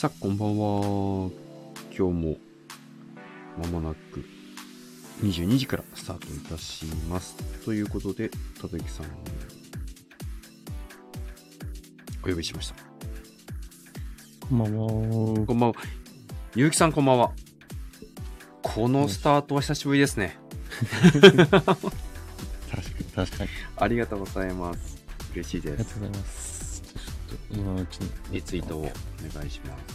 [0.00, 1.30] さあ、こんばんは。
[1.94, 2.36] 今日も、
[3.58, 4.24] まもなく、
[5.20, 7.36] 22時からスタートいたします。
[7.66, 9.08] ということで、たたきさんを
[12.24, 12.76] お呼びしました。
[14.48, 14.88] こんばんは。
[15.46, 15.74] こんばんは。
[16.54, 17.32] ゆうきさんこんばんは。
[18.62, 20.38] このスタートは久しぶりですね。
[20.80, 21.44] 確かに、
[23.14, 23.50] 確かに。
[23.76, 25.04] ありがとうございます。
[25.34, 25.74] 嬉しいです。
[25.74, 26.82] ありがとうございます。
[27.28, 28.10] ちょっと今のうちに。
[28.32, 29.89] リツイートをお願いします。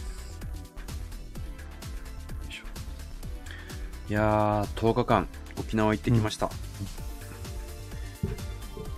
[4.08, 5.28] いやー、10日間、
[5.58, 6.50] 沖縄行ってきました。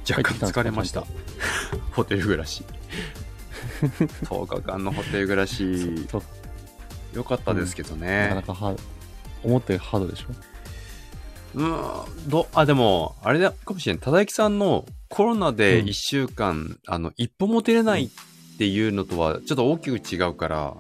[0.09, 1.05] 若干疲れました。
[1.93, 2.65] ホテル暮らし。
[4.25, 6.23] 10日間のホテル暮らし、そう
[7.15, 8.43] 良かったですけどなかねな。
[8.43, 8.81] かハード。
[9.45, 10.27] 思ったよりハードでしょ？
[11.55, 14.03] うん、ど、あ、でも、あれだかもしれない。
[14.03, 18.11] ただきさんのコロナでうん1週間、あの、一歩も出れないっ
[18.59, 20.75] ていうのとは、ちょっと大きく違うから、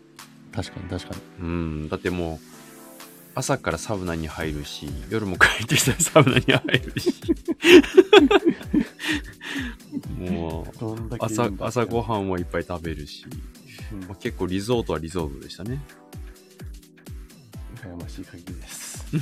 [0.54, 1.46] 確かに、確かに。
[1.46, 2.57] うん、だってもう、
[3.38, 7.14] 朝からサウナに入るし、夜も帰ってきたらサウナに入るし。
[10.32, 13.24] もう、朝、朝ごはんはいっぱい食べるし、
[13.92, 15.80] うんまあ、結構リゾートはリゾートでしたね。
[17.76, 19.06] 羨ましい限りです。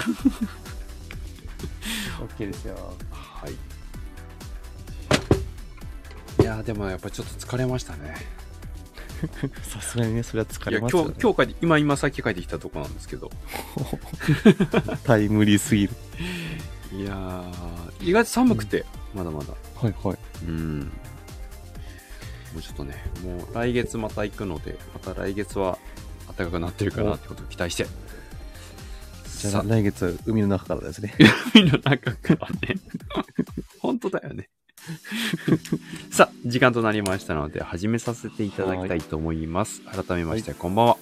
[2.19, 2.97] OK ですよ。
[3.11, 3.53] はい。
[6.43, 8.15] いやーでもやっぱちょっと疲れましたね。
[9.63, 11.15] さすがにね、それは疲いやれますよ、ね。
[11.21, 13.31] 今日、今日帰って、今、今さっき帰ってきたとこなんですけど。
[15.05, 15.93] タイムリーすぎる。
[16.93, 19.55] いやー、意外と寒くて、まだまだ。
[19.75, 20.19] はいはい。
[20.47, 20.81] うん。
[20.81, 25.79] もうちょっとね、もう来月また行くので、また来月は
[26.37, 27.87] 暖かくなってるかなってことを期待して。
[29.39, 31.15] じゃさあ来月は海の中からですね。
[31.55, 32.81] 海の中からね。
[33.81, 34.49] 本当だよね。
[36.11, 39.83] さあ、時間となりましたので、始めさせていただきたいと思います。
[39.83, 40.97] 改めまして、こんばんは。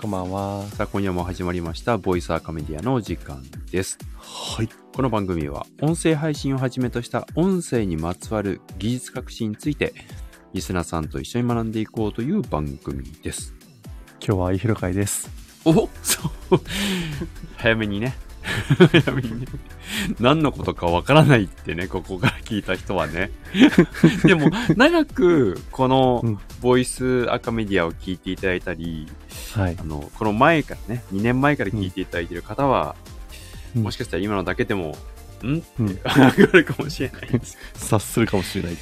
[0.00, 0.66] こんばんは。
[0.68, 3.98] さあ、今夜も始まりました、ボイスアカメディアのお時間です。
[4.16, 4.68] はい。
[4.92, 9.94] この番組は、音声配信をはじめとした音声にまつわる技術革新について、
[10.52, 13.54] リスナーさんと一緒に学んでいこうという番組です。
[14.24, 15.30] 今日は愛広会です。
[15.64, 16.60] おそう。
[17.56, 18.29] 早めにね。
[20.20, 23.30] 何のことかわからないってね、ここから聞いた人はね。
[24.24, 29.06] でも、長く、このうん、ボイスアカメディアを聞いていただいたり、
[29.54, 29.82] はいあ。
[29.84, 33.10] の、この前からね、2年前から聞いていただいている方は、うん
[33.74, 34.96] もしかしたら今のだけでも、
[35.44, 35.58] ん？
[35.58, 37.56] ってうん上がるかもしれないです。
[37.74, 38.76] 察するかもしれないい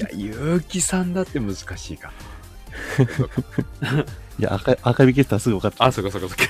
[0.00, 2.12] や、ゆうきさんだって難しいか。
[4.38, 5.88] いや、赤い、赤引きしたらすぐ分かっちゃう。
[5.88, 6.42] あ、そこそこそこ。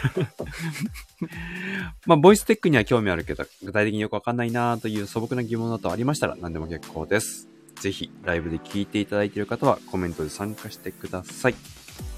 [2.06, 7.48] まあ、ボイステックには興味あるけど、具体的によくわかんないなという素朴な疑問などありましたら何でも結構です。
[7.80, 11.54] ぜひ、ライブで聞いていただいている方はコメントで参加してください。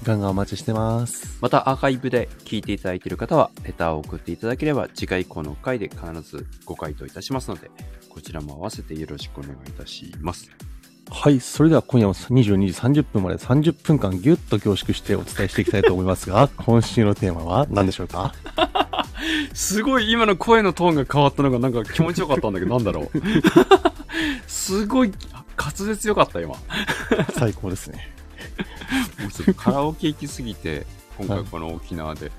[0.03, 1.37] ガンガンお待ちしてます。
[1.41, 7.71] また、アーカイブで聞いていただいている方は、レターを送っていただければ、次回以降の回で必ずご回答いたしますので、
[8.09, 10.51] こちらも合わせてよろしくお願いいたします。
[11.15, 11.39] はい。
[11.39, 12.41] それでは今夜も22
[12.91, 18.33] 時30分まで30分間ギュッと凝縮してお伝えしていきたいと思いますが、 今週のテーマは何でしょうか？
[19.53, 23.21] すごい今の声のトーンが変わったのがなんか気持ちよかったんだけど、 なんだろう？
[24.47, 25.13] すごい
[25.57, 26.55] 滑舌よかった、今。
[27.37, 28.09] 最高ですね。
[29.19, 30.85] もうちょっとカラオケ行きすぎて、
[31.17, 32.31] 今回この沖縄で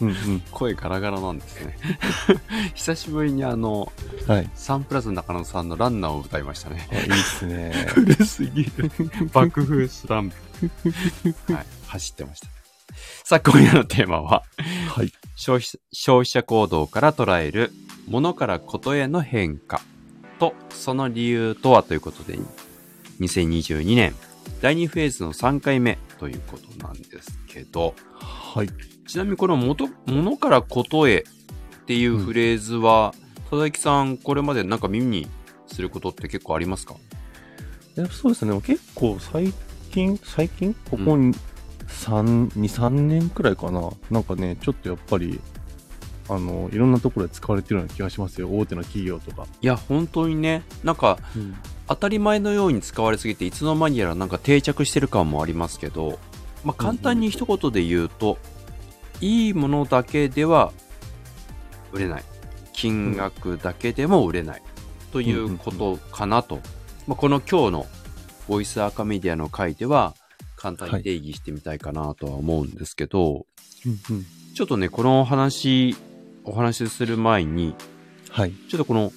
[0.00, 0.42] うんうん。
[0.50, 1.76] 声ガラガラなんですね。
[2.74, 3.92] 久しぶりにあの、
[4.26, 4.50] はい。
[4.54, 6.88] サンプラザ中野さんのランナーを歌いましたね。
[6.90, 7.72] あいいっすね。
[7.94, 8.90] 古すぎる。
[9.32, 10.36] 爆風スランプ。
[11.52, 12.48] はい、走ってました。
[13.24, 14.42] さあ、今夜のテーマは、
[14.94, 15.12] はい。
[15.36, 17.70] 消費消費者行動から捉える
[18.08, 19.80] 物からことへの変化
[20.38, 22.38] とその理由とはということで
[23.20, 24.14] 2022年
[24.60, 28.68] 第2フェーズの3回目ということなんですけどはい。
[29.06, 35.28] ちなみにこの元物からことへっていうフレーズは、佐々木さんこれまでなんか耳に
[35.68, 36.96] することって結構ありますか？
[37.96, 38.60] えそうですね。
[38.62, 39.52] 結構最
[39.92, 40.74] 近、最近？
[40.90, 41.32] ここに
[41.86, 43.90] 3、2、3年くらいかな？
[44.10, 45.40] なんかね、ちょっとやっぱり、
[46.28, 48.48] あの、いろんなところで使われてるような気がしますよ。
[48.50, 49.46] 大手の企業とか。
[49.60, 51.18] いや本当にねなんか
[51.88, 56.18] 当たり前のように使われすぎていつの間にやらなんか定着してる感もありますけど、
[56.64, 58.38] まあ、簡単に一言で言うと、
[59.20, 60.72] いいものだけでは
[61.92, 62.24] 売れない。
[62.72, 64.62] 金額だけでも売れない。
[65.12, 66.60] ということかなと、
[67.06, 67.86] まあ、この今日の
[68.48, 70.14] ボイスアカメディアの回では
[70.56, 73.46] 簡単に定義してみたいかなとは思うんですけど、
[73.86, 74.26] うんうん。
[74.54, 75.96] ちょっとねこの話
[76.44, 77.74] お話しする前に
[78.30, 78.52] はい。
[78.68, 79.12] ちょっとこの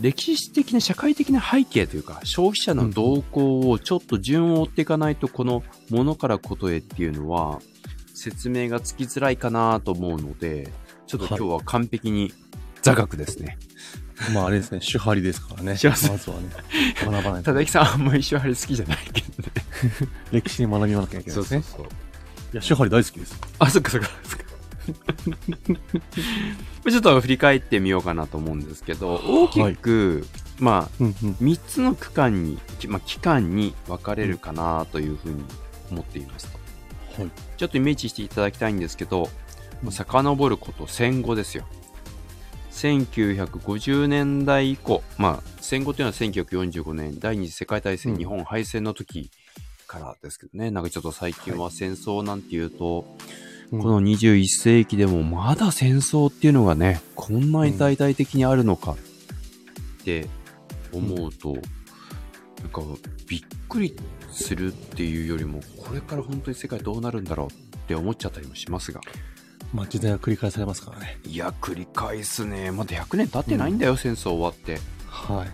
[0.00, 7.60] 歴史的な社会的な背景というか、消費者の動向をちょっと順を追っていかないと、このものからことへっていうのは、
[8.14, 10.72] 説明がつきづらいかなと思うので、
[11.06, 12.32] ちょっと今日は完璧に
[12.82, 13.58] 座学ですね。
[14.32, 15.78] まああれですね、手張りですからね。
[15.82, 16.48] まずはね、
[17.04, 19.52] 学ばないとただきさんあんまり手張り好きじゃないけどね。
[20.32, 21.62] 歴史に学びなきゃいけないですね。
[21.62, 21.80] そう。
[21.82, 21.86] い
[22.52, 23.38] や、手張り大好きです。
[23.58, 24.45] あ、そっかそっかそっか。
[26.88, 30.26] ちょっと振り返ってみようかなと思うんですけど、大きく、
[30.58, 31.14] まあ、うんうん。
[31.40, 35.44] 3つの区間に、きまあ、期間に分かれるかなというふうに
[35.90, 36.48] 思っています
[37.16, 37.22] と。
[37.22, 37.30] はい。
[37.56, 39.28] ちょっとイメージしていただきたいんですけど、
[39.82, 41.66] もう遡ること戦後ですよ。
[42.70, 49.30] 1950年代以降、まあ、戦後というのは1945年、第二次世界大戦、うん日本敗戦の時
[49.86, 58.96] からですけどね、なんかちょっと最近は戦争なんていうと、うんこの21世紀でもまだ戦争っていうのがね、こんなに大々的にあるのかっ
[60.04, 60.28] て
[60.92, 61.62] 思うと、なん
[62.70, 62.82] か
[63.28, 63.96] びっくり
[64.30, 67.50] するっていうよりも、これから本当に世界どうなるんだろうっ
[67.86, 69.00] て思っちゃったりもしますが。
[69.72, 71.18] まあ時代は繰り返されますからね。
[71.26, 72.70] いや、繰り返すね。
[72.70, 74.78] まだ100年経ってないんだよ、戦争終わって。
[75.08, 75.48] はい。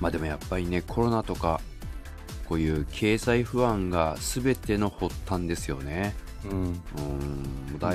[0.00, 1.60] まあでもやっぱりね、コロナとか、
[2.48, 6.14] こういう経済不安が全ての発端ですよね。
[6.44, 6.80] うん。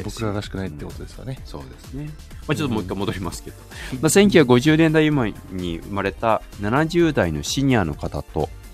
[0.04, 1.40] 僕ららしくないってことですよね。
[1.46, 2.10] そうですね。
[2.48, 3.58] まあ、ちょっともう一回戻りますけど。
[4.02, 8.66] まあ、1950年代今に生まれた70代のシニアの方と、うん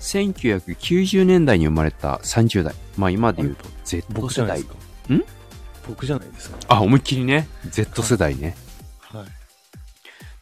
[0.00, 2.74] 1990年代に生まれた30代。
[2.98, 4.70] まあ今で言うと Z 世代僕じゃないです。
[4.70, 5.14] か。
[5.14, 5.24] ん？
[5.88, 6.58] 僕じゃないですか。
[6.68, 7.48] あ、思いっきりね。
[7.70, 8.56] Z 世代ね。
[9.00, 9.26] はい。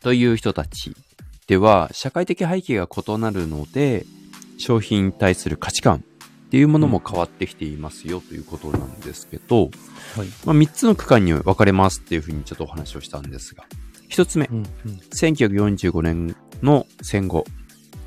[0.03, 0.97] という人たち
[1.47, 4.05] では、社会的背景が異なるので、
[4.59, 6.05] 商品に対する価値観
[6.49, 9.71] っていうものも変わってきていますよということなんですけど、はい。
[10.47, 13.67] まあ、3つの区間に分かれますっていうふうにちょっとお話をしたんですが、
[14.09, 14.65] 1つ目、うんうん。
[15.13, 17.45] 1945年の戦後、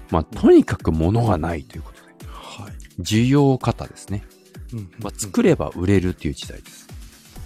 [0.09, 2.73] まあ、とにかく物がないということで、はい。
[2.99, 4.23] 需要型ですね。
[4.73, 6.87] うんまあ、作れば売れるっていう時代です。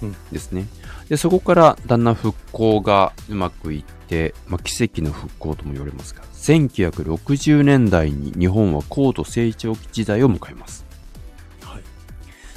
[0.01, 0.65] うんですね。
[1.09, 10.84] で、そこからだんだん復興がうまくいって、まあ、奇跡の復興とも言われますが、1960年代に日本は高度成長期時代を迎えます。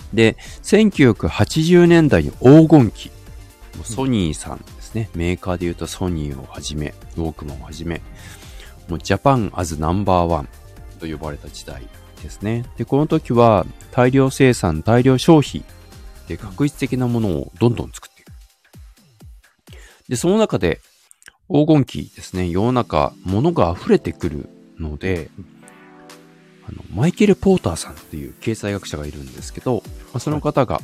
[0.08, 0.16] はい。
[0.16, 3.10] で、1980年代に黄金期。
[3.84, 5.08] ソニーさんですね。
[5.14, 8.00] メーカーで言うとソニーをはじめ、ウォークマンをはじめ、
[8.88, 10.48] もうジャパンアズナンバーワン
[10.98, 11.86] と呼ばれた時代
[12.22, 12.64] ですね。
[12.76, 15.62] で、この時は大量生産、大量消費
[16.26, 18.32] で確実的なものをどんどん作っていく。
[20.08, 20.80] で、その中で
[21.50, 25.30] 黄金期ですね、世の中、物が溢れてくるので、
[26.66, 29.82] あの、マイケル・ポーターさんっていう経済学者がいるんですけど、
[30.12, 30.80] まあ、その方が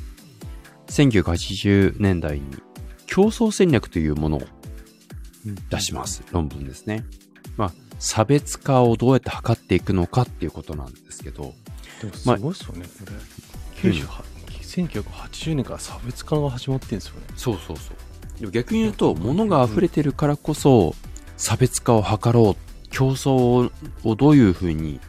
[0.88, 2.44] 1980年代に
[3.06, 4.42] 競争戦略というものを
[5.70, 6.22] 出します。
[6.32, 7.04] 論文ですね。
[7.56, 11.54] まあ、差別化をどうやって図っていくのかっていうことなんですけど、
[12.00, 13.06] でもすごいですよね、こ
[13.84, 13.90] れ。
[13.90, 14.34] 98
[14.82, 17.20] 1980年から差別化が始まってるんですよね。
[17.36, 18.40] そうそうそう。
[18.40, 20.94] でも逆に言うと、物が溢れてるからこそ、
[21.36, 23.70] 差別化を図ろう、競争
[24.04, 25.00] をどういうふうに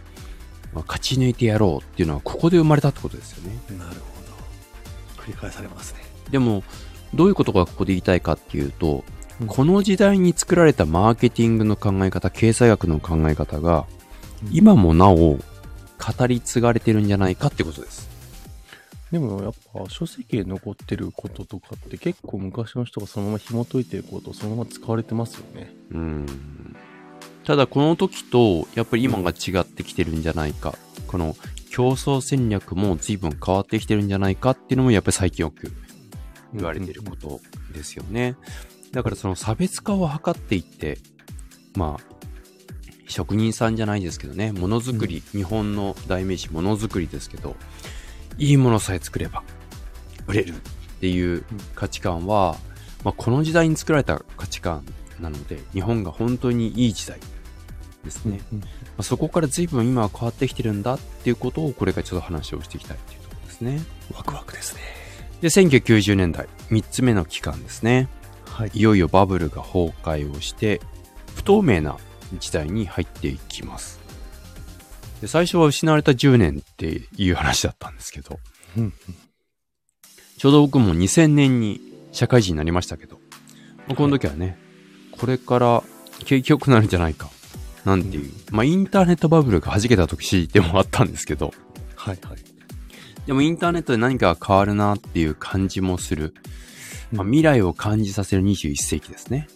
[0.75, 3.57] まあ勝ち抜いてやろうっていうのは、ここで生まれたってことですよね。
[3.79, 3.95] なるほ
[5.17, 5.23] ど。
[5.23, 6.01] 繰り返されますね。
[6.29, 6.63] でも、
[7.13, 9.03] どういうことがここで言いたいかっていうと、
[9.39, 13.85] うんこの時代に作られたマーケティングの考え方、経済学の考え方が、
[14.49, 18.07] 今もなお語り継がれてるんじゃないかってことです。
[19.11, 25.73] でもやっぱ書籍で残ってることとかって結構昔の人がそのまま紐解いてることそのまま使われてますよね。
[25.91, 26.25] うん。
[27.45, 30.75] ただこの時と、やっぱり今が違ってきてるんじゃないか。
[31.07, 31.35] この
[31.69, 35.71] 競争戦略も随分変わってきてるんじゃないかっていうのもやっぱり最近よく
[36.53, 37.41] 言われてること
[37.73, 38.35] ですよね。
[38.91, 40.97] だからその差別化を図っていって、
[41.75, 42.15] まあ、
[43.07, 47.55] 職人さんじゃないですけどね、ものづくり、日本の代名詞ものづくりですけど、
[48.37, 49.43] いいものさえ作れば
[50.27, 50.53] 売れるっ
[50.99, 51.43] ていう
[51.75, 52.57] 価値観は、
[53.03, 54.85] まあ、この時代に作られた価値観
[55.19, 57.19] なので、日本が本当にいい時代
[58.05, 58.39] ですね。
[58.53, 58.67] うんま
[58.99, 63.81] あ、そこから随分今は変わってきてるんだっていうことをこれからちょっと話をしていきたいっていうところですね。
[64.15, 64.81] ワクワクですね。
[65.41, 68.07] で、1990年代、3つ目の期間ですね。
[68.45, 68.71] はい。
[68.73, 70.79] いよいよバブルが崩壊をして、
[71.35, 71.97] 不透明な
[72.39, 73.99] 時代に入っていきます。
[75.21, 78.39] で最初は失われた10年っていう話だったんですけど、
[78.77, 78.93] うん
[80.37, 81.79] ちょうど僕も2000年に
[82.11, 83.19] 社会人になりましたけど、
[83.87, 84.57] まあこの時はね、
[85.17, 85.83] これから
[86.25, 87.29] 景気良くなるんじゃないか、
[87.85, 91.53] なんていう、まあインターネットバブルが弾けた時でもあったんですけど、
[91.95, 92.37] はいはい。
[93.25, 96.33] でもインターネットで何かが変わるなっていう感じもする。
[97.11, 99.47] まあ、未来を感じさせる21世紀ですね。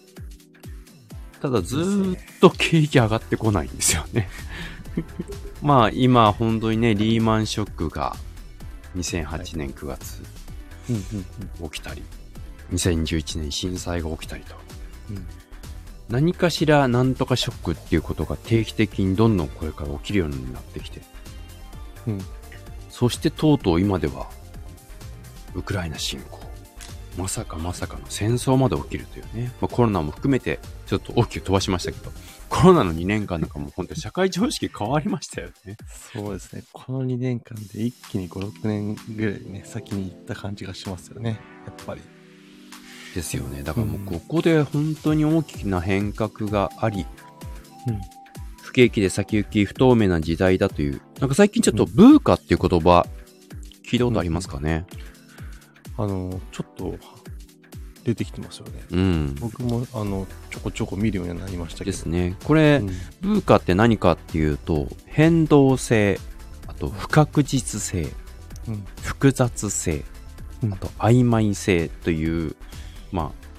[1.42, 4.30] ただずーっと景気上がってこないんですよね。
[5.62, 8.16] まあ今本当にね、リーマンショックが
[8.96, 10.22] 2008年9月
[10.90, 12.04] 起きたり、
[12.74, 14.56] 2011年震災が起きたりと。
[16.10, 21.02] うん何かしらなんとかショックっていうことが定期的にどんどんこれから起きるようになってきて、
[22.08, 22.20] うん
[23.00, 24.30] そしてとうとう今では、
[25.56, 26.42] ウクライナ侵攻。
[27.18, 29.54] まさかまさかの戦争まで起きるというね。
[29.62, 32.12] まあ、コロナも含めて、ちょっと大きく飛ばしましたけど、
[32.50, 35.78] コロナの2年間なんかもう本当に社会常識変わりましたよね。
[36.14, 36.64] そうですね。
[36.74, 41.40] この2年間で一気に5、6年ぐらいね、先に行った感じがしますよね。
[41.66, 42.02] やっぱり。
[43.16, 43.64] ですよね。
[43.64, 47.06] だからもうここで本当に大きな変革があり、
[47.88, 48.00] うん
[48.70, 53.04] 不景気で先行き不透明な時代だという、なんか最近ちょっとブーカっていう言葉、
[53.84, 54.86] 聞いたことありますかね。
[55.98, 56.96] あの、ちょっと
[58.04, 58.84] 出てきてますよね。
[58.92, 59.36] うん。
[59.40, 61.92] 僕も、あの、ちょこちょこ見るようになりましたけど。
[61.92, 62.38] ですね。
[62.44, 62.88] これ、うん
[63.22, 66.20] ブーカって何かっていうと、変動性、
[66.68, 68.08] あと不確実性、
[68.68, 70.04] うん複雑性、
[70.62, 72.56] うんあと曖昧性という、
[73.12, 73.50] まあ、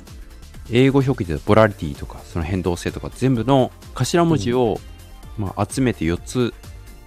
[0.70, 4.78] 英語表記でボラリティとか、その変動性とか全部の頭文字を、
[5.38, 6.54] まあ、集めて4つ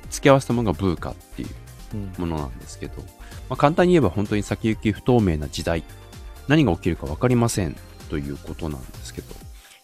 [0.10, 1.50] 付け合わせたものがブーカっていう
[1.94, 2.14] うん。
[2.18, 3.02] ものなんですけど、
[3.50, 5.84] まあ、簡単に言えば本当に先行き不透明な時代、
[6.48, 7.76] 何が起きるか分かりません
[8.10, 9.28] ということなんですけど、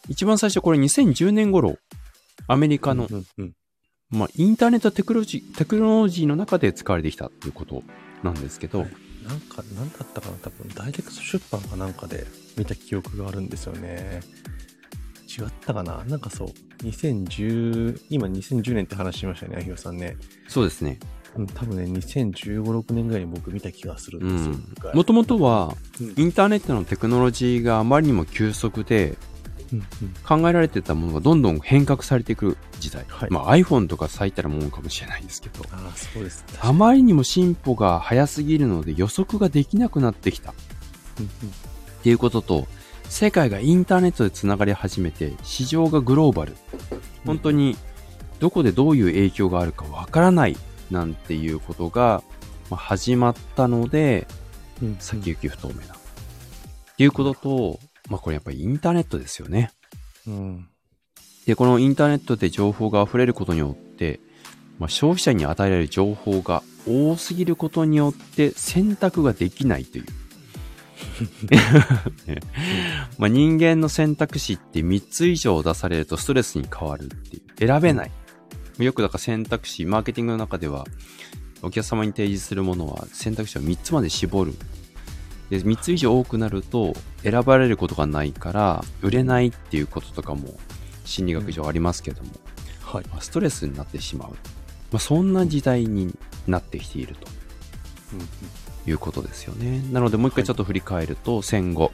[0.07, 1.77] 一番最初これ2010年頃、
[2.47, 3.53] アメリカの、うんうん。
[4.09, 7.83] まあ、インターネットテクノロジー、テクノロジーの中で使われてきたということ
[8.23, 12.25] なんですけど、はいなんか、なんだったかな多分、ダイレクト出版かなんかで
[12.57, 14.21] 見た記憶があるんですよね。
[15.27, 16.03] 違ったかな？
[16.05, 16.47] なんかそう、
[16.83, 20.17] 2010、今2010年って話しましたよね、あひろさんね。
[20.47, 20.97] そうですね。
[21.35, 24.55] うん、多分ね、2015、6年ぐらいに僕見た気がするんうですよ。
[24.95, 29.15] もともとは、うんインターネットのテクノロジーがあまりにも急速で、
[30.27, 33.05] 考えられてたものがどんどん変革されていく時代。
[33.07, 36.43] はいまあ iPhone とか最たるものかもしれないんですけど、ああ、そうです。
[36.59, 40.53] あまりにも進歩が早すぎるので予測ができなくなってきたっ
[41.19, 41.29] うん
[42.03, 42.67] ていうことと、
[43.09, 46.55] 世界がインターネットでつながり始めて、市場がグローバル。
[47.25, 47.75] 本当に
[48.39, 50.57] どこでどういう影響があるかわからない
[50.91, 52.23] なんていうことが
[52.69, 54.27] まあ始まったので、
[54.81, 55.93] うんうん先行き不透明な。
[55.93, 55.97] っ
[56.95, 59.71] ていうことと、まあこれやっぱりインターネットですよね。
[60.27, 60.67] うん。
[61.45, 64.19] で、このインターネットで情報が溢れることによって、
[64.77, 70.05] まあ、消費者に与えられる情報が多すぎることによって選択ができないという。
[71.49, 71.59] ね
[73.17, 77.67] まあ、人間の選択肢って3つ以上出されるとストレスに変わるっていう。
[77.67, 78.11] 選べない。
[78.77, 80.85] よくだから選択肢、マーケティングの中では、
[81.61, 84.53] お客様に提示するものは選択肢を3つまで絞る。
[85.49, 90.53] で、3つ以上多くなると選ばれることがないから売れないっていうこととかも
[91.05, 92.29] 心理学上ありますけども、
[92.83, 93.05] はい。
[93.09, 94.29] まあストレスになってしまう。
[94.91, 96.15] まあ、そんな時代に
[96.47, 97.27] なってきていると
[98.89, 99.83] いうことですよね。
[99.91, 101.91] なのでもう一回ちょっと振り返ると、戦後。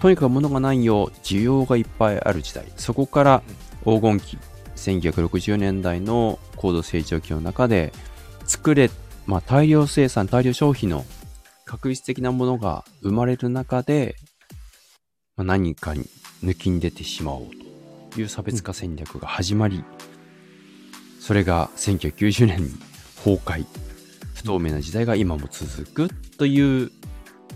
[0.00, 2.66] とにかく物がないよ、需要がいっぱいある時代。
[2.76, 3.42] そこから
[3.84, 4.38] 黄金期、
[4.76, 7.92] 1960年代の高度成長期の中で、
[8.44, 8.90] 作れ、
[9.26, 11.06] まあ大量生産、大量消費の
[11.64, 14.16] 確率的なものが生まれる中で、
[15.36, 16.04] まあ、何かに
[16.42, 17.50] 抜きに出てしまおう
[18.12, 19.84] という差別化戦略が始まり、
[21.20, 22.70] それが1990年に
[23.16, 23.66] 崩壊。
[24.34, 26.90] 不透明な時代が今も続くという、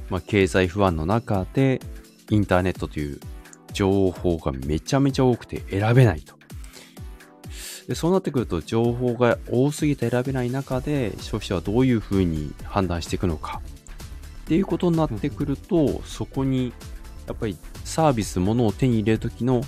[0.09, 1.81] まあ、経済不安の中で、
[2.31, 3.21] インターネットという
[3.73, 6.39] 情報がめちゃめちゃ多くて選べないと。
[7.89, 13.63] でそうなってくると、情報が多すぎて選べない中で、消費者はどういうふうに判断していくのか。
[14.49, 16.73] っていうことになってくると、そこに、
[17.27, 19.63] やっぱりサービス、ものを手に入れるときの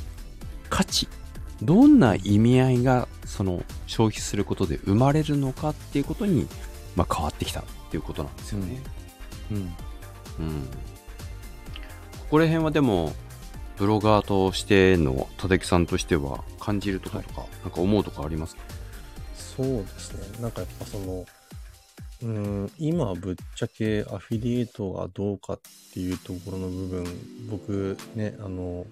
[0.70, 1.06] 価値、
[1.60, 6.49] どんな意味合いが、その消費することで生まれるのかっていうことに、
[6.96, 8.82] まあ、変わってきたっていうことなんですよね。
[9.50, 9.56] うん。
[9.58, 9.66] うん。
[9.66, 9.76] こ
[12.30, 13.12] こら辺はでも、
[13.76, 18.62] ブロガーとしての立木さんとしては感じるとかとか、なんか思うとかありますか？
[19.37, 20.40] そうですね。
[20.40, 21.26] なんかやっぱその、
[22.22, 25.60] うん、今はぶっちゃけアフィリエイトがどうかっ
[25.92, 27.04] ていうところの部分、
[27.50, 28.86] 僕ね、あの、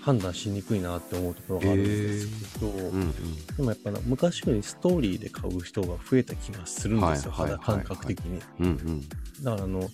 [0.00, 3.12] 判断しにくいなって思うところがあるんですけど、うんうん。
[3.56, 8.40] でもやっぱな昔よりストーリーで買う人が増えた気がするんですよ、肌感覚的に。
[8.60, 9.08] うんうん。
[9.42, 9.88] だからあの、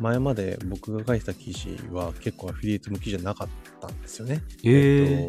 [0.00, 3.48] 前まで僕が書いてた記事は結構アフィリエイト向きじゃなかっ
[3.80, 4.42] たんですよね。
[4.64, 5.28] ええっ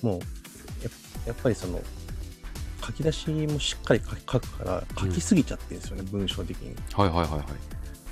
[0.00, 0.20] と、もう
[1.26, 1.82] やっぱりその、
[2.90, 6.74] 書き出しもしっかり書くから、書きすぎちゃってるんですよね、文章的に。
[6.92, 7.44] はいはいはいはい。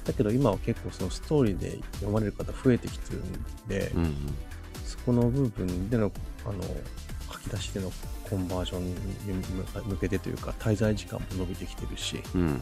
[0.05, 3.33] だけど今は結構そのストーリーで読まれる方増えてきてるん
[3.69, 4.15] で、うんうん。
[4.85, 6.11] そこの部分での、
[6.47, 6.63] あの、
[7.31, 7.93] 書き出しでの
[8.31, 8.95] コンバージョンに
[9.87, 12.61] 向けてというか、滞在時間も伸びてきてるし、うん。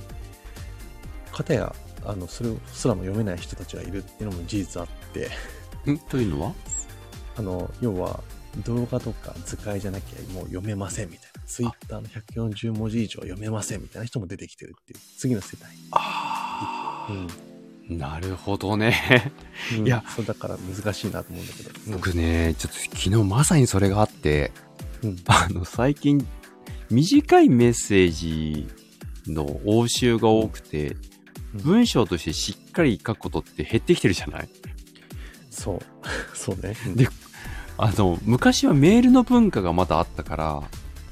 [1.32, 5.30] 片や、あの、それすらも読めない人たちがいるっていうのも事実あって、
[5.90, 5.98] ん？
[5.98, 6.54] というのは？
[7.36, 8.20] あの、要は、
[8.64, 11.25] 動画とか図解じゃなきゃもう読めませんみたいな。
[11.46, 15.70] ツイッターの140文字以上読めませんみたいな人も出てきてるっていう、次の世代。
[15.92, 17.26] あうん。
[18.02, 19.32] あ、なるほどね。
[19.78, 21.70] うんいや、そうだから難しいなと思うんだけど。
[21.86, 24.50] うん僕ね、ちょっと昨日まさにそれがあって、
[25.02, 25.16] うん。
[25.26, 26.26] あの、最近、
[26.90, 28.68] 短いメッセージ
[29.26, 31.00] の応酬が多くて、うん
[31.62, 34.48] 文章としてしっかり書くことって減ってきてるじゃない？
[35.48, 35.80] そう。
[36.36, 36.76] そうね。
[36.86, 37.08] うんで
[37.78, 40.62] あの、昔はメールの文化がまだあったから、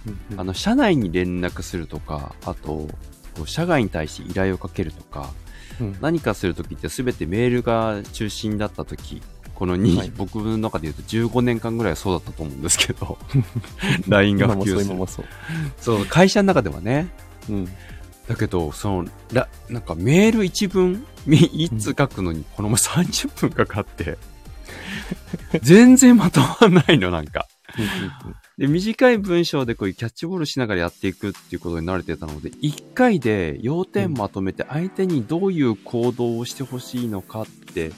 [0.07, 2.89] うんあの、社内に連絡するとか、あと、
[3.37, 5.31] こう社外に対して依頼をかけるとか、
[5.81, 9.23] うん何かするときって全てメールが中心だったとき、
[9.55, 13.19] このに、はい僕の中で言うと15年間ぐらいはそうだったと思うんですけど、
[14.09, 15.07] LINE が普及する。
[15.07, 15.27] そう。
[15.81, 17.09] そう、会社の中ではね。
[17.49, 17.69] うん。
[18.29, 24.19] だけど、その、らなんかメール一文、み一通書くのに、このまま30分かかって、
[25.63, 27.47] 全然まとまんないの、なんか。
[28.59, 37.93] で、短い文章でこういうキャッチボールしながらやっていくっていうことに慣れてたので、一回で要点まとめて相手にどういう行動をしてほしいのかって、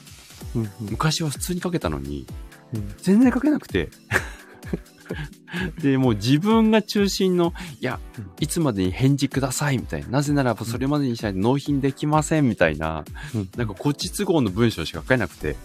[0.55, 0.69] うんうん。
[0.91, 2.25] 昔は普通に書けたのに、
[2.73, 2.93] うん。
[2.97, 3.89] 全然書けなくて。
[5.81, 10.09] で、もう自分が中心の、いやうん、いつまでに返事くださいみたいな。
[10.09, 13.49] なぜならばそれまでにしないと納品できませんみたいな、うん。
[13.55, 15.55] なんかこっち都合の文章しか書けなくて、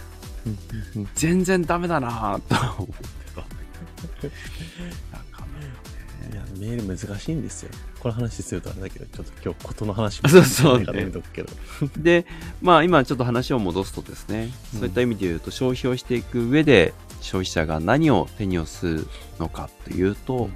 [1.15, 2.89] 全然ダメだなぁと
[6.31, 7.71] いや、メール難しいんですよ。
[7.99, 11.49] この話するとあれだけど、ちょっと今日ことの話そうそうとくけど。
[11.99, 12.27] で、
[12.61, 14.81] まあ今ちょっと話を戻すとですね、うん。
[14.81, 19.07] そういった意味で言うと消費をしていく上で消費者が何を手にをする
[19.41, 20.49] のかというと、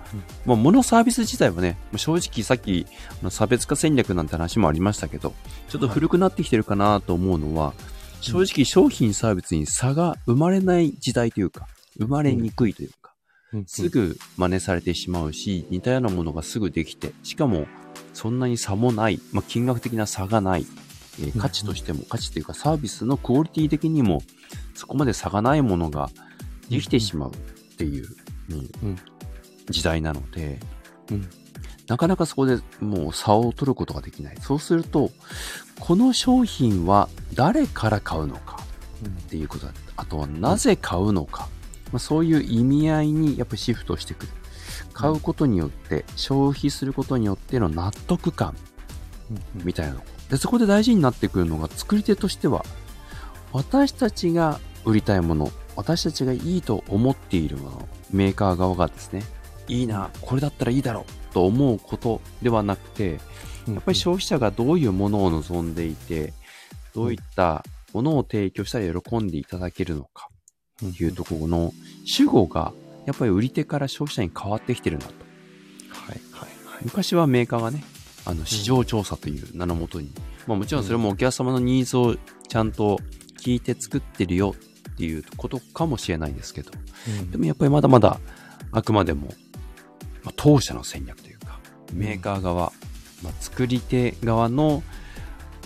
[0.45, 2.87] まあ物サービス自体はね、もう正直さっき
[3.31, 5.35] 差別化戦略なんて話もありましたけど、
[5.69, 7.75] ちょっと古くなってきてるかなと思うのは、
[8.21, 11.67] 正直商品サービスに差が生まれない時代というか、
[11.99, 13.06] 生まれにくいというか、うん
[13.67, 17.67] すぐ真似されてしまうし、似たようなものがすぐできて、しかも
[18.13, 20.67] そんなに差もない、まあ、金額的な差がない、
[21.21, 24.23] えーうん価値としても、価値というかサービスのクオリティ的にも、
[24.75, 26.11] そこまで差がないものが
[26.69, 27.37] できてしまうっ
[27.79, 28.07] ていう、
[28.51, 28.59] うん。
[28.59, 28.61] う
[28.93, 28.99] ん。
[29.71, 30.61] 時代なので、
[31.11, 31.29] うん。
[31.89, 34.37] なかなかそこでもう差を取ることができない。
[34.41, 35.11] そうすると、
[35.81, 38.61] この商品は誰から買うのか
[39.07, 41.49] っていうことだあとはなぜ買うのか、
[41.93, 44.33] まあ、そういう意味合いにやっぱりシフトしてくる。
[44.93, 48.57] 買うことによって、消費することによっての納得感
[49.31, 50.01] うんみたいなの。
[50.31, 52.65] で、そこで大事になってくるのが作り手としては、
[53.53, 59.23] 私たちが売りたいもの、私たちがいいと思っているもの、メーカー側がですね、
[59.69, 63.21] いいな、これだったらいいだろうと思うことではなくて、
[63.69, 66.33] やっぱり消費者がどういうものを望んでいて、
[66.95, 70.29] どういったものを提供したら喜んでいただけるのか
[70.85, 71.73] いうところの
[72.05, 72.73] 主語が、
[73.07, 75.13] やっぱり売り手から消費者に変わってきてるなと。
[75.89, 76.85] はいはいはい。
[76.85, 77.85] 昔はメーカーがね、
[78.25, 80.13] あの、市場調査という名のもとに、
[80.47, 82.17] まあもちろんそれもお客様のニーズを
[82.49, 83.01] ちゃんと
[83.41, 84.55] 聞いて作ってるよ
[84.91, 86.73] っていうことかもしれないですけど、
[87.31, 88.21] でもやっぱりまだまだ、
[88.73, 89.29] あくまでも、
[90.25, 91.61] まあ、当社の戦略というか、
[91.93, 92.73] メーカー側、
[93.23, 94.83] まあ、作り手側の、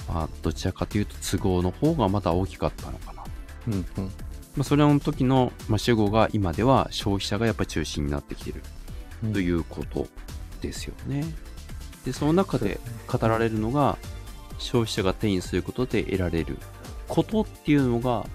[0.08, 3.24] まあ、どちらかというと都合の方がまだ大きかったのかな。
[3.68, 4.12] うんうん
[4.56, 8.62] まあ、それの時の、まあ、主語が今では消費者がやっぱり中心になってきてる
[9.22, 10.06] うんということ
[10.60, 11.24] ですよね。
[12.04, 13.98] で、その中で語られるのが、
[14.58, 16.58] 消費者が手にすることで得られる
[17.08, 18.26] ことっていうのが、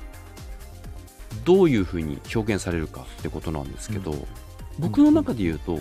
[1.44, 4.16] どういうふうに表現されるかってことなんですけど、
[4.80, 5.80] 僕の中で言うと、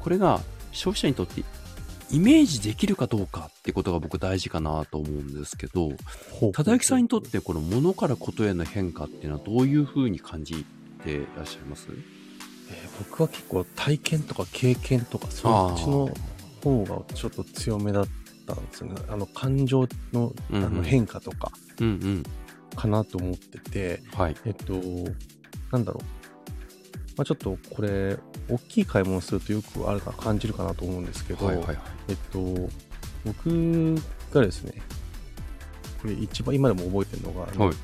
[0.00, 0.40] これが
[0.72, 1.42] 消費者にとって
[2.10, 5.92] イメージできるかどうかってことが僕大事かなと思うんですけど、
[6.52, 10.64] 忠之さんにとってこの物からことへの変化っていうのはどういうふうに感じ
[11.04, 11.88] ていらっしゃいます？
[11.90, 11.98] えー
[13.10, 16.10] 僕は結構体験とか経験とかそっちの
[16.64, 18.08] 方がちょっと強めだっ
[18.46, 19.02] たんですよね。
[19.08, 21.52] あの感情のあの変化とか。
[22.76, 24.36] かなと思ってて、はい。
[24.44, 24.74] えっと、
[25.72, 26.04] なんだろう。
[27.16, 28.16] まあ、ちょっとこれ、
[28.48, 31.78] 大きい買い物するとよくあるか感じるかなと思うんですけど、はいはいはい。
[32.08, 32.68] えっと、
[33.24, 33.94] 僕
[34.32, 34.72] がですね、
[36.00, 37.76] これ一番今でも覚えてるのが、はい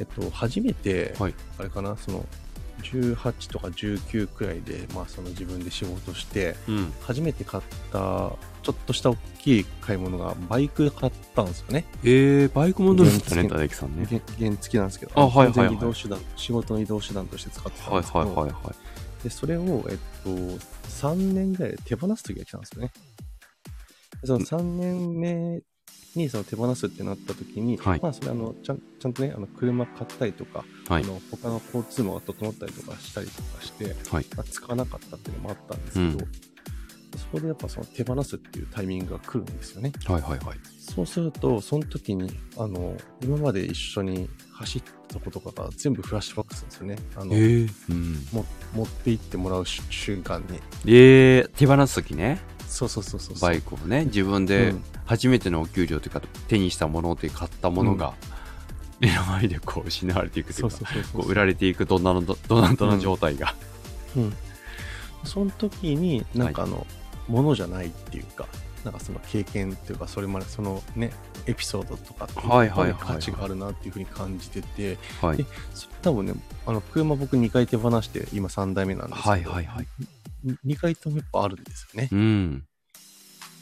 [0.00, 2.26] えっと、初めて、はいあれかな、その、
[2.82, 6.92] 18とか19くらいで、まあ、その自分で仕事して、うん。
[7.00, 7.62] 初めて買っ
[7.92, 11.86] た、ちょっとした大きい買い物が、バイク買ったんですよね。
[12.02, 14.06] えー、バイクも乗るんですね、原付忠之さんね。
[14.06, 18.93] 原原付きなんですけど、あはいはいはい移動手段、仕事の移動手段として使ってたんはいですけど、はいはいはい。
[19.24, 22.92] で、それを、えっと、3年ぐらいで手放す時が来たんですよね。
[24.20, 25.62] でその3年目
[26.14, 34.26] にその手放すってなった時に、はいまあそれあのちゃんちゃんとねあの車買ったりとか、はいあの他の交通網が整ったりとかしたりとかして、はい。
[34.36, 36.26] まあ、使わなかったっていうのもあったんですけど、うんそ
[37.34, 39.92] こでやっぱその手放すっていうタイミングが来るんですよね。
[40.06, 40.58] はいはいはい。
[40.78, 46.98] そうすると、その時に、あの、今まで一緒に走ったこととかが全部フラッシュバックするんですよね。
[47.16, 48.26] あの、ええうん。
[48.32, 50.58] も持って行ってもらうし瞬間に。
[50.86, 53.38] ええ手放すときね、そうそうそうそう。
[53.40, 58.14] バイクをね、自分でうん初めてのお給料というか、手にしたもので買ったものが、
[59.00, 63.54] 目の前でこう失われていくといそううか、売られていくドナドドナドナ状態が。
[64.16, 64.32] うん。
[65.24, 66.86] その時に、なんかあの、
[67.28, 68.46] ものじゃないっていうか、
[68.84, 71.10] なんかその経験っていうか、それまでそのね、
[71.46, 75.44] エピソードとかっていう価値があるなっていうふうに感じてて、はいで。
[75.74, 76.34] そ多分ね、
[76.66, 79.86] あの、車僕2回手放して、今3代目なんですけど、はいはいはい。
[80.66, 82.08] 2回ともやっぱあるんですよね。
[82.12, 82.64] うん。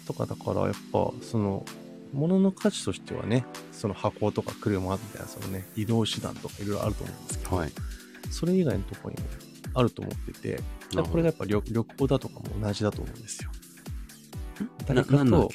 [0.07, 1.65] とかだから、やっぱ、その、
[2.13, 7.73] 物の価値としてはね、その箱とか車みたいな、そのね、移動手段とかいろいろあると思うんですけど、はい。
[8.31, 10.61] それ以外のところにもあると思ってて、
[10.95, 13.51] これがやっぱ旅旅行だとかも同じだと思うんですよ。
[15.05, 15.51] かと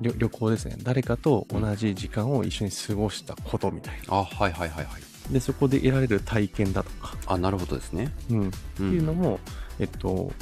[0.00, 0.76] 旅旅行ですね。
[0.82, 4.14] 誰かと同じ時間を一緒に過ごしたことみたいな。
[4.14, 5.32] あ、はいはいはいはい。
[5.32, 8.12] で、そこで得られる体験だとか、あ、なるほどですね。
[8.30, 8.52] うん、っう。
[8.76, 9.40] ていうんのも、
[9.78, 10.32] えっと、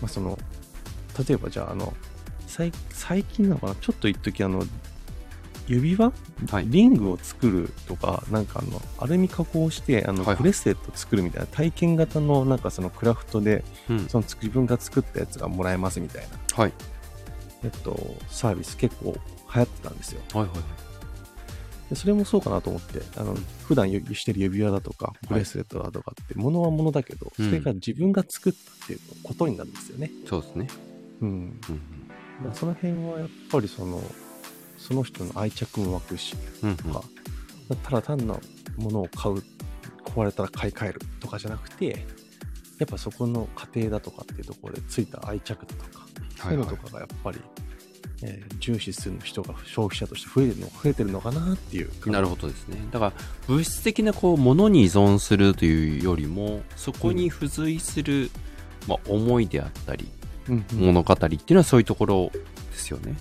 [0.00, 0.38] まあ、その、
[1.26, 1.92] 例えばじゃあ、あの、
[2.46, 3.74] 最最近なのかな？
[3.76, 4.64] ちょっと一時あの、
[5.66, 6.12] 指輪？
[6.50, 6.66] はい。
[6.68, 14.08] リングを作るとか、なんかあの、アルミ加工して、あの、ブレスレット作るみたいな体験型の、なんかそのクラフトで、うん。
[14.08, 16.72] その自分が作ったやつがもらえますみたいな、はい。
[17.64, 19.14] えっと、サービス結構
[19.54, 20.20] 流行ってたんですよ。
[20.32, 20.62] はいはいはい。
[21.90, 23.36] でそれもそうかなと思って、あの、
[23.68, 30.10] 普段ゆしてる指輪だとか、ブレスレットだとかって、物は物だけど、うんそれが自分が作ったっていうことになるんですよね。
[30.26, 30.68] そうですね。
[31.20, 31.60] うん。
[32.44, 32.54] うん。
[32.54, 34.02] その辺はやっぱりその、
[34.82, 36.70] その人の愛着も湧くし、うん。
[36.70, 36.76] うん。
[36.76, 37.04] とか、
[37.84, 38.36] ただ単な
[38.76, 39.42] ものを買う、
[40.04, 42.04] 壊れたら買い替えるとかじゃなくて、
[42.78, 47.38] やっぱそこの過程だとかっていうところでついた愛着だとか、そういうのとかがやっぱり、
[48.22, 52.10] えー重視する人が消費者として増えてるの増えてるのかなっていう。
[52.10, 52.76] なるほどですね。
[52.92, 53.12] だから、
[53.48, 58.30] 物質的なこう、ものに依存するというよりも、そこに付随する、
[58.86, 60.08] まあ、思いであったり、
[60.48, 62.40] うんうん物語っていうのはそういうところで
[62.74, 63.16] すよね。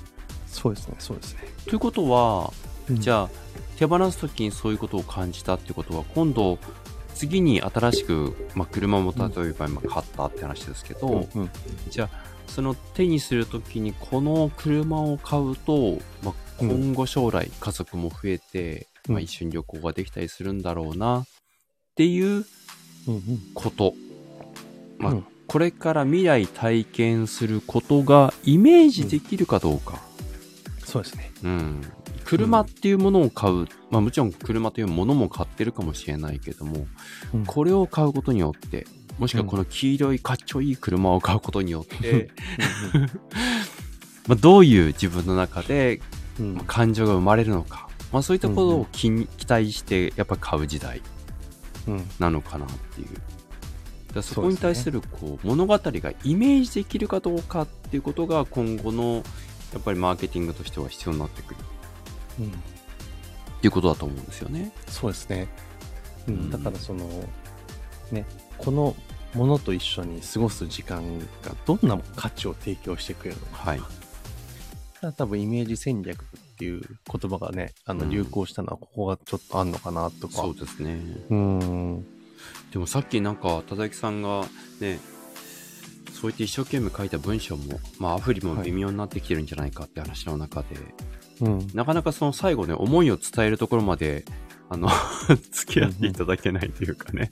[0.62, 1.40] そうですね、そうですね。
[1.66, 2.54] ということは、
[2.92, 3.30] じあ、ゃあ、
[3.78, 6.60] 手放すときにそういうことを感じたってことは、今度、
[7.16, 11.42] 次に新しく、まあ、車も例えば今買ったって話ですけど、うん。
[11.42, 11.50] うん。
[11.90, 16.70] じゃあ、その手にするときにこの車を買うと、まあ、うん。
[16.70, 19.14] 今後将来家族も増えて、うん。
[19.14, 21.26] まあ、一緒に旅行ができたりするんだろうなっ
[21.96, 22.46] ていう
[23.08, 23.22] うんうん。
[23.56, 23.94] こと。
[25.00, 25.26] まあうん。
[25.48, 30.11] これから未来体験することがイメージできるかどうか。
[30.92, 31.32] そうですね。
[31.44, 31.82] うん。
[32.26, 33.66] 車っていうものを買う。
[33.90, 36.86] まあもちろん車というものも買ってるかもしれないけども、
[37.34, 38.86] うんこれを買うことによって、
[39.18, 42.30] もしくはこの黄色いかっちょいい車を買うことによって、
[44.28, 46.02] まあどういう自分の中で
[46.68, 47.88] 感情が生まれるのか。
[48.12, 49.10] まあそういったことを期
[49.48, 51.02] 待してやっぱ買う時代
[51.88, 53.08] うんなのかなっていう。
[54.14, 59.24] だそこに対するこう物語がイメージできるかどうかっていうことが今後の
[59.74, 61.60] やっぱりマーケティングとしては必要になってくる
[62.40, 62.50] うんっ
[63.62, 64.72] ていうことだと思うんですよね。
[64.88, 65.48] そうですね。
[66.28, 67.08] ううんん、だからその、
[68.12, 68.26] ね、
[68.58, 68.96] この
[69.36, 73.70] ものと一緒に過ごす時間がどんな価値を提供してくれるのか。
[73.70, 73.78] はい。
[73.78, 73.92] だか
[75.02, 76.26] ら多分イメージ戦略っ
[76.58, 80.34] ていう言葉がね、あのうん流行したのはここがちょっとあんのかなとか。
[80.34, 81.00] そうですね。
[81.30, 82.06] うん。
[82.72, 84.46] でもさっきなんか、田崎さんが
[84.80, 85.00] ね、
[86.22, 90.68] そうやって一生懸命書いた文章も、まあアプリも微妙になってきてるんじゃないかって話の中で、
[91.42, 91.68] うん。
[91.74, 94.24] なかなかその最後ね、思いを伝えるところまで、
[94.70, 94.88] あの、
[95.52, 97.32] 付き合っていただけないというかね、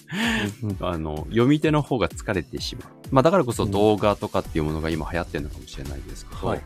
[0.64, 2.90] うん あの、読み手の方が疲れてしまう。
[3.12, 6.64] まあだからこそ動画とかっていうものが今流行ってるのかもしれないですけど、はい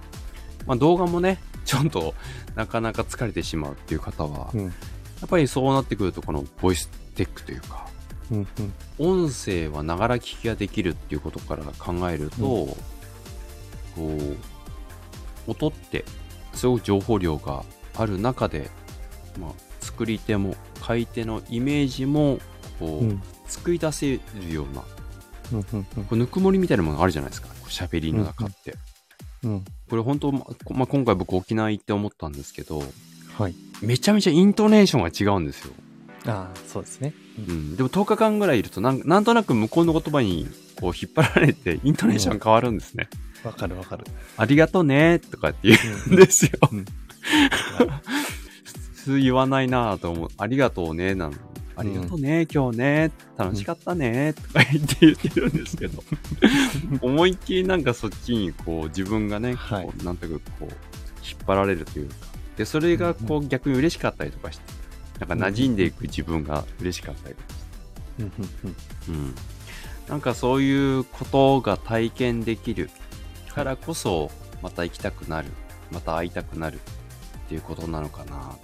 [0.66, 2.16] まあ動画もね、ちょっと
[2.56, 4.64] なかなか疲れてしまうっていう方は、うん。
[4.64, 4.70] や
[5.26, 7.86] っぱりそうなってくるとこのボイステックというか、
[8.34, 8.48] うん。
[9.00, 12.78] 音声はながら聞きができるっていうことから考えると、こ
[15.48, 16.06] う、音って
[16.54, 17.64] すごく情報量が
[17.96, 18.70] ある中で、
[19.40, 22.40] まあ、作り手も買い手のイメージも
[22.80, 23.22] こう、うん。
[23.46, 24.84] 作り出せるような
[25.54, 25.66] うん。
[25.74, 25.84] うん。
[25.84, 28.76] こうぬくもりみたいなものがあるじゃないですか喋りの中って、
[29.44, 29.66] うん。
[29.90, 32.84] これ本当、ままあ、今回僕沖縄行って思ったんですけど
[33.38, 33.56] はい。
[33.82, 35.74] めちゃめちゃイントネーションが違うんですよ、
[36.26, 37.14] ああ、そうですね。
[37.38, 40.48] うん、でも10日間ぐらいいるとなんなんとなく向こうの言葉に
[40.80, 43.10] こう引っ張られてイントネーション変わるんですね、
[43.44, 44.06] わかるわかる。
[44.38, 46.52] ありがとうねとかって言うんですよ。
[46.72, 46.86] うん。
[48.96, 50.30] 普通言わないなぁと思う。
[50.38, 51.34] ありがとうね、なの。
[51.76, 56.04] ありがとうね、今日ね、楽しかったね、とか言って言ってるんですけど、
[57.02, 59.86] 思いっきりなんかそっちにこう自分がね、はい。
[59.86, 60.70] こうなんとなくこう、
[61.26, 62.16] 引っ張られるというか、
[62.58, 64.64] で、それがこう逆に嬉しかったりとかして、
[65.26, 69.36] なんか馴染んでいく自分が嬉しかったりとかして、うん。
[70.08, 72.90] なんかそういうことが体験できる
[73.54, 74.32] からこそ、
[74.62, 75.48] また行きたくなる、
[75.92, 76.80] また会いたくなるっ
[77.48, 78.56] ていうことなのかな。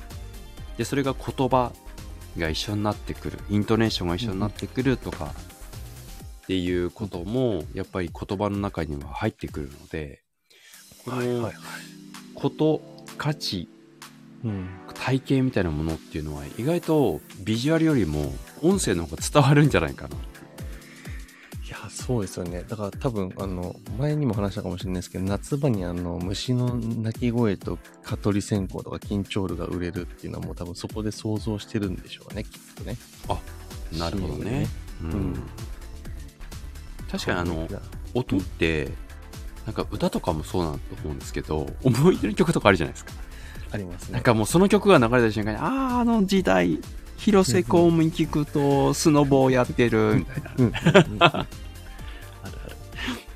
[0.78, 1.72] で、それが言葉
[2.38, 5.34] が一緒になってくる、イントネーションが一緒になってくるとか、
[6.44, 10.24] っていうことも、やっぱり言葉の中には入ってくるので、
[11.06, 11.54] このはいはいはい。
[12.34, 12.82] こと、
[13.18, 13.68] 価値、
[14.44, 14.68] うん。
[14.94, 20.16] 体系みたいなものっていうのは意外とビジュアルよりも音声の方が伝わるんじゃないかな。
[20.16, 22.64] いや、そうですよね。
[22.68, 32.98] だから多分、あの、前にも話したかもしれないですけど、夏場にあの、虫の鳴き声と蚊取り線香とか緊張ルが売れるっていうのはもう多分そこで想像してるんでしょうね、きっとね。
[33.98, 34.68] なるほどね。
[35.04, 35.36] ううんん。
[37.12, 37.68] 確かにあの、
[38.16, 38.90] 音って、
[39.68, 43.12] なんか歌とかもそうなんだと思うんですけど、思い出の曲とかあるじゃないですか。
[43.72, 44.14] ありますね。
[44.14, 46.80] なんかもうその曲が流れた瞬間に、ああ、あの時代、
[47.18, 51.46] 広瀬香美聞くと、スノボーやってる、みたいな。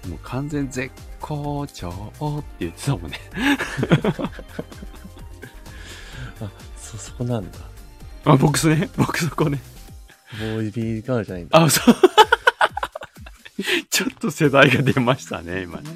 [0.07, 0.91] もう完全絶
[1.21, 3.19] 好調って言ってたもんね。
[6.41, 7.59] あ、そ、そこなんだ。
[8.25, 9.61] あ、僕そね、僕そこね。
[10.39, 11.61] ボーイビーガールじゃないんだ。
[11.61, 11.95] あ、そう。
[13.89, 15.91] ちょっと世代が出ましたね、今ね。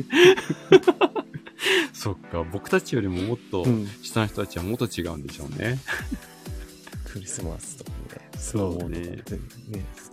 [1.94, 3.88] そっか、僕たちよりももっとうん。
[4.02, 5.80] 下の人たちはもっと違うんでしょうね。
[7.06, 8.30] クリスマスとかね。
[8.38, 9.24] そうねね。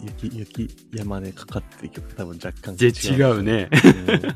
[0.00, 3.68] 雪、雪山でかかってる曲多分若干で、違うね。
[3.72, 4.34] うん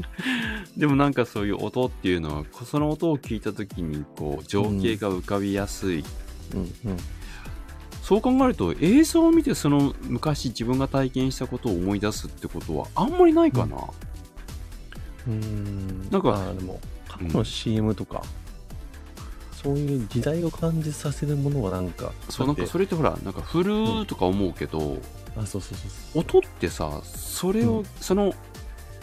[0.76, 6.04] でもなんかそういう音っていうのは、こその音を聞いた時に、こう、情景が浮かびやすい。
[6.54, 6.62] うんう
[6.94, 6.96] ん。
[8.02, 13.76] そう考えると、映像を見てその昔自分が体験したことを思い出すってことはあんまりないかな。
[13.76, 16.08] うーん。
[16.10, 18.22] なんかあーでも過去の CM とか、
[19.62, 24.98] そういう時代を感じさせるものはなんかそう、なんかそれってほら、なんか古ーとか思うけど、
[25.36, 26.38] あそうそうそうそう。
[26.38, 27.84] 音ってさ、それを、うん。
[28.00, 28.32] その、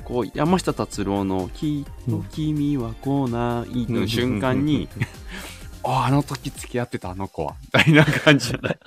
[0.03, 4.87] こう、山下達郎の、きっと君は来ないの瞬間に、
[5.83, 8.77] あ、あの時付き合ってたあの子は、みたいな感じじゃない？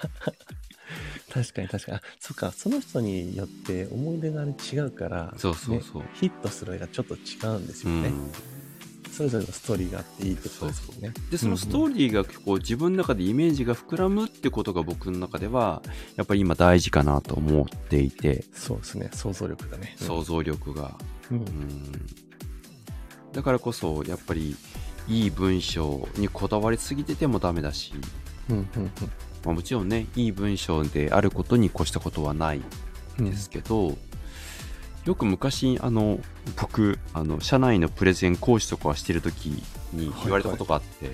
[1.42, 1.98] 確かに確かに。
[1.98, 6.02] あそっかその人によって思い出があれ違うからそうそうそう。
[6.02, 7.18] ねヒットする絵がちょっと違
[7.56, 8.32] うんですよね、うん、
[9.16, 11.12] それぞれのストーリーがあっていいってことですもんね。
[11.30, 15.82] で、そのストーリーがこう自分の中でイメージが膨らむってことが僕の中では、
[16.16, 19.10] やっぱり今大事かなと思っていて、そうですね。
[19.12, 19.94] 想像力がね。
[19.98, 20.98] 想像力が。
[21.30, 21.46] うん、うん。
[23.32, 24.54] だからこそ、やっぱり、
[25.08, 27.92] いい文章にこだわりすぎててもダメだし、
[28.50, 28.90] うんうん
[29.46, 32.60] まあ、もちろんね、いい文章であることに越したことはない
[33.18, 33.96] うんですけど、
[35.04, 36.18] よく昔、あの、
[36.60, 39.46] 僕、あの、社内のプレゼン講師とかしてる時
[39.92, 41.12] に言われたことがあって、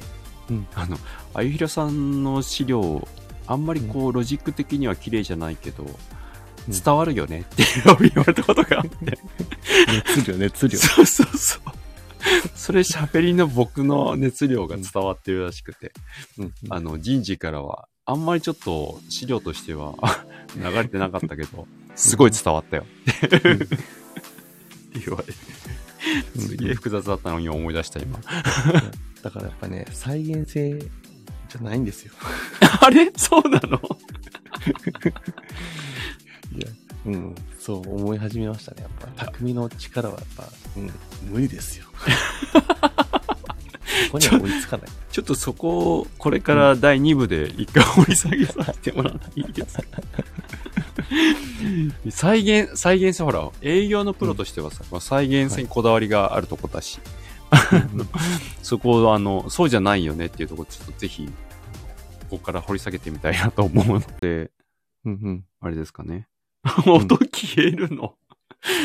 [0.49, 0.67] うん。
[0.75, 0.97] あの、
[1.35, 3.07] あゆひろさんの資料、
[3.47, 5.85] あんまりこう、ロジック的には綺麗じゃないけど、
[6.69, 9.19] 伝わるよねって言われたことがあって、
[10.17, 10.79] 熱量熱量。
[10.81, 11.61] そうそうそう。
[12.55, 15.93] それ喋りの僕の熱量が伝わってるらしくて、
[16.39, 16.55] うん。
[16.71, 19.95] あの、人事からは、あんまりちょっと資料としては
[20.57, 22.85] 流れてなかったけど、すごい伝わったよ。
[23.27, 23.41] って
[25.07, 25.33] 言われて、
[26.39, 28.19] すげえ複雑だったのに思い出した今。
[29.23, 32.13] だからやっぱね再現性じゃないんですよ
[32.81, 33.11] あれ？
[33.17, 33.81] そうなの？
[36.55, 36.69] いや、
[37.07, 38.83] うん、そう思い始めましたね。
[38.83, 40.45] やっぱ、匠の力はやっぱ、
[40.77, 40.93] うん、
[41.31, 41.87] 無理ですよ。
[44.13, 44.89] ここには追いつかない。
[45.11, 49.85] ちょ っとそこを、これから第2部で一回掘り下げさせてもらっていいですか？
[52.11, 57.01] 再現、再現性、ほら、営業のプロとしてはさ、まあ再現性にこだわりがあるとこだし、
[58.63, 61.27] そこを、あの、そうじゃないよねっていうところ、ちょっとぜひ、
[62.31, 64.51] ここから掘り下げてみたいなと思うので、
[65.05, 65.45] うんうん。
[65.61, 66.29] あれですかね。
[66.87, 68.15] 音消えるの。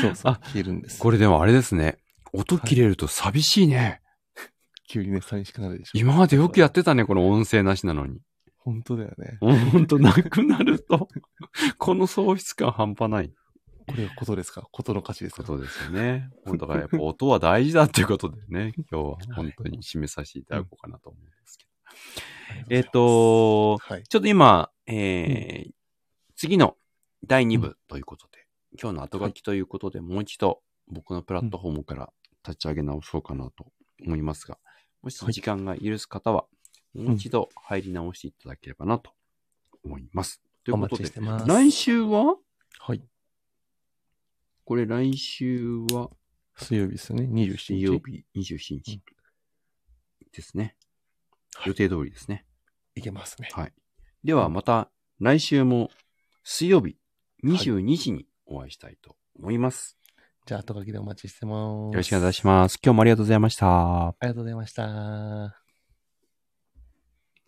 [0.01, 0.99] そうそうあ、消えるんです。
[0.99, 1.97] これでもあれですね。
[2.33, 4.01] 音切れると寂しいね。
[4.87, 5.99] 急にね、寂しくなるでしょ。
[5.99, 8.19] 今までよくやってたね、この音声なしなのに。
[8.57, 9.37] 本当だよね。
[9.39, 11.07] ほんとなくなると、
[11.77, 13.31] この喪失感半端ない
[13.87, 14.67] これはことですか？
[14.71, 15.43] ことの価値ですか？
[15.43, 16.29] ことですよね。
[16.45, 22.75] 本当だからやっぱ音は大事だっていうことでね、今日は本当に締めさせていただこうかなと思うんですけど。
[22.75, 24.03] えっ、、と、はい。
[24.03, 25.71] ちょっと今、えー
[26.39, 26.75] 次の
[27.25, 28.45] 第2部ということで、
[28.79, 32.13] 今日の後書きということで、もう一度僕のプラットフォームから
[32.45, 33.65] 立ち上げ直そうかなと
[34.05, 34.59] 思いますが、
[35.01, 36.45] もし時間が許す方は、
[36.93, 39.11] もう一度入り直していただければなと
[39.83, 40.41] 思います。
[40.63, 41.11] というおことで。
[41.45, 42.35] 来週は？
[42.79, 43.01] はい。
[44.65, 46.09] これ来週は？
[46.57, 47.23] 水曜日ですね。
[47.23, 47.57] 27日。
[47.57, 49.01] 水曜日27日
[50.31, 50.63] ですね。
[51.55, 52.45] はい予定通りですね。
[52.93, 53.49] いけますね。
[53.51, 53.73] はい。
[54.23, 55.89] ではまた来週も
[56.43, 56.97] 水曜日
[57.43, 59.96] 22時にお会いしたいと思います。
[60.47, 61.91] じゃあ、後書きでお待ちしてます。
[61.91, 62.79] よろしくお願いします。
[62.81, 64.07] 今日もありがとうございました。
[64.07, 65.66] ありがとうございました。